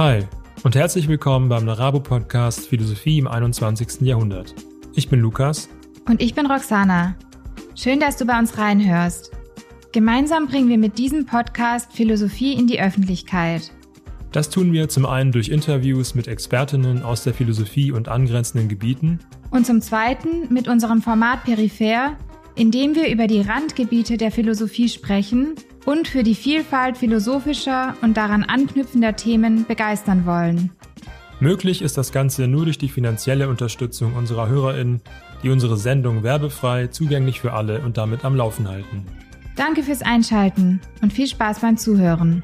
Hi 0.00 0.24
und 0.62 0.76
herzlich 0.76 1.08
willkommen 1.08 1.50
beim 1.50 1.66
Narabo 1.66 2.00
Podcast 2.00 2.66
Philosophie 2.66 3.18
im 3.18 3.28
21. 3.28 4.00
Jahrhundert. 4.00 4.54
Ich 4.94 5.10
bin 5.10 5.20
Lukas. 5.20 5.68
Und 6.08 6.22
ich 6.22 6.32
bin 6.32 6.46
Roxana. 6.46 7.16
Schön, 7.74 8.00
dass 8.00 8.16
du 8.16 8.24
bei 8.24 8.38
uns 8.38 8.56
reinhörst. 8.56 9.30
Gemeinsam 9.92 10.46
bringen 10.46 10.70
wir 10.70 10.78
mit 10.78 10.96
diesem 10.96 11.26
Podcast 11.26 11.92
Philosophie 11.92 12.54
in 12.54 12.66
die 12.66 12.80
Öffentlichkeit. 12.80 13.72
Das 14.32 14.48
tun 14.48 14.72
wir 14.72 14.88
zum 14.88 15.04
einen 15.04 15.32
durch 15.32 15.50
Interviews 15.50 16.14
mit 16.14 16.28
Expertinnen 16.28 17.02
aus 17.02 17.22
der 17.24 17.34
Philosophie 17.34 17.92
und 17.92 18.08
angrenzenden 18.08 18.70
Gebieten. 18.70 19.18
Und 19.50 19.66
zum 19.66 19.82
zweiten 19.82 20.50
mit 20.50 20.66
unserem 20.66 21.02
Format 21.02 21.44
Peripher, 21.44 22.16
in 22.54 22.70
dem 22.70 22.94
wir 22.94 23.10
über 23.12 23.26
die 23.26 23.42
Randgebiete 23.42 24.16
der 24.16 24.30
Philosophie 24.30 24.88
sprechen 24.88 25.56
und 25.84 26.08
für 26.08 26.22
die 26.22 26.34
Vielfalt 26.34 26.98
philosophischer 26.98 27.94
und 28.02 28.16
daran 28.16 28.44
anknüpfender 28.44 29.16
Themen 29.16 29.66
begeistern 29.66 30.26
wollen. 30.26 30.70
Möglich 31.40 31.80
ist 31.80 31.96
das 31.96 32.12
Ganze 32.12 32.46
nur 32.48 32.64
durch 32.66 32.76
die 32.78 32.88
finanzielle 32.88 33.48
Unterstützung 33.48 34.14
unserer 34.14 34.48
HörerInnen, 34.48 35.00
die 35.42 35.48
unsere 35.48 35.78
Sendung 35.78 36.22
werbefrei, 36.22 36.88
zugänglich 36.88 37.40
für 37.40 37.54
alle 37.54 37.80
und 37.80 37.96
damit 37.96 38.24
am 38.24 38.36
Laufen 38.36 38.68
halten. 38.68 39.06
Danke 39.56 39.82
fürs 39.82 40.02
Einschalten 40.02 40.80
und 41.02 41.12
viel 41.12 41.26
Spaß 41.26 41.60
beim 41.60 41.76
Zuhören. 41.76 42.42